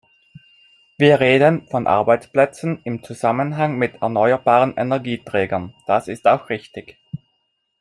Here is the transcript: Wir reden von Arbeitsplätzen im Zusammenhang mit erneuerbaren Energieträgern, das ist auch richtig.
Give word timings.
Wir 0.97 1.19
reden 1.19 1.67
von 1.67 1.85
Arbeitsplätzen 1.85 2.81
im 2.85 3.03
Zusammenhang 3.03 3.77
mit 3.77 4.01
erneuerbaren 4.01 4.73
Energieträgern, 4.75 5.75
das 5.85 6.07
ist 6.07 6.25
auch 6.25 6.49
richtig. 6.49 6.97